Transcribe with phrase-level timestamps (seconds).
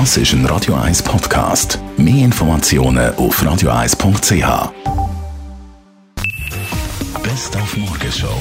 [0.00, 1.78] Das ist ein Radio 1 Podcast.
[1.96, 4.72] Mehr Informationen auf radio1.ch.
[7.22, 8.36] Best auf Morgenshow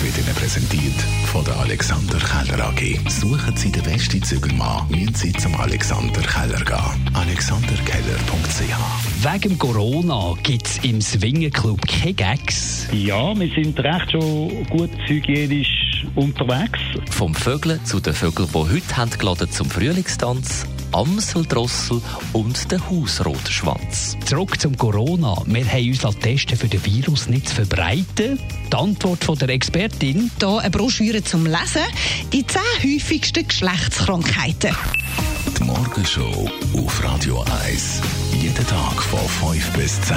[0.00, 0.94] wird Ihnen präsentiert
[1.32, 3.00] von der Alexander Keller AG.
[3.08, 7.10] Suchen Sie den besten Zügelmann, müssen Sie zum Alexander Keller gehen.
[7.14, 12.86] AlexanderKeller.ch Wegen Corona gibt es im Swingerclub keine Gags.
[12.92, 16.78] Ja, wir sind recht schon gut hygienisch unterwegs.
[17.10, 20.64] Vom Vögeln zu den Vögeln, die heute haben geladen zum Frühlingstanz,
[20.96, 22.00] Amseldrossel
[22.32, 24.16] und der Hausrotschwanz.
[24.24, 25.36] Zurück zum Corona.
[25.44, 28.38] Wir haben uns testen für den Virus nicht zu verbreiten.
[28.72, 30.30] Die Antwort von der Expertin.
[30.38, 31.84] Hier eine Broschüre zum Lesen.
[32.32, 34.74] Die zehn häufigsten Geschlechtskrankheiten.
[35.58, 36.48] Die Morgenshow
[36.78, 38.00] auf Radio 1.
[38.40, 40.16] Jeden Tag von 5 bis 10.